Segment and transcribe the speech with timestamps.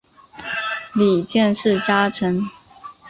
[0.95, 2.43] 里见氏家臣。